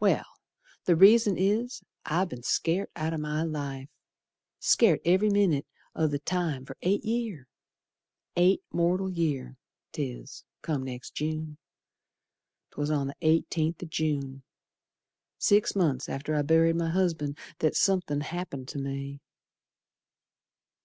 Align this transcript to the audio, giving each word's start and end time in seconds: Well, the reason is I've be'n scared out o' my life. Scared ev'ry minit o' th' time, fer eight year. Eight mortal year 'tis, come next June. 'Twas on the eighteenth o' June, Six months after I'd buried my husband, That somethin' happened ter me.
Well, 0.00 0.26
the 0.86 0.96
reason 0.96 1.36
is 1.38 1.84
I've 2.04 2.30
be'n 2.30 2.42
scared 2.42 2.88
out 2.96 3.14
o' 3.14 3.16
my 3.16 3.44
life. 3.44 3.88
Scared 4.58 4.98
ev'ry 5.04 5.30
minit 5.30 5.66
o' 5.94 6.08
th' 6.08 6.24
time, 6.26 6.64
fer 6.64 6.74
eight 6.82 7.04
year. 7.04 7.46
Eight 8.34 8.60
mortal 8.72 9.08
year 9.08 9.56
'tis, 9.92 10.42
come 10.62 10.82
next 10.82 11.14
June. 11.14 11.58
'Twas 12.72 12.90
on 12.90 13.06
the 13.06 13.16
eighteenth 13.22 13.80
o' 13.80 13.86
June, 13.86 14.42
Six 15.38 15.76
months 15.76 16.08
after 16.08 16.34
I'd 16.34 16.48
buried 16.48 16.74
my 16.74 16.88
husband, 16.90 17.38
That 17.60 17.76
somethin' 17.76 18.22
happened 18.22 18.66
ter 18.66 18.80
me. 18.80 19.20